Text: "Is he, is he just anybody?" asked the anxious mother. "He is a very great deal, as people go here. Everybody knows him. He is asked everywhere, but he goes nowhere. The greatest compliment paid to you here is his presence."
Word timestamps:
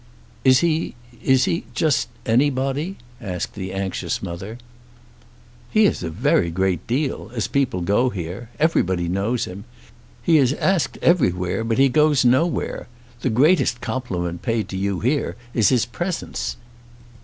"Is 0.43 0.61
he, 0.61 0.95
is 1.21 1.45
he 1.45 1.63
just 1.75 2.07
anybody?" 2.25 2.95
asked 3.21 3.53
the 3.53 3.71
anxious 3.71 4.23
mother. 4.23 4.57
"He 5.69 5.85
is 5.85 6.01
a 6.01 6.09
very 6.09 6.49
great 6.49 6.87
deal, 6.87 7.29
as 7.35 7.47
people 7.47 7.81
go 7.81 8.09
here. 8.09 8.49
Everybody 8.59 9.07
knows 9.07 9.45
him. 9.45 9.63
He 10.23 10.39
is 10.39 10.53
asked 10.53 10.97
everywhere, 11.03 11.63
but 11.63 11.77
he 11.77 11.87
goes 11.87 12.25
nowhere. 12.25 12.87
The 13.21 13.29
greatest 13.29 13.79
compliment 13.79 14.41
paid 14.41 14.67
to 14.69 14.75
you 14.75 15.01
here 15.01 15.35
is 15.53 15.69
his 15.69 15.85
presence." 15.85 16.57